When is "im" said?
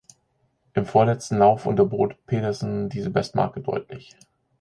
0.73-0.87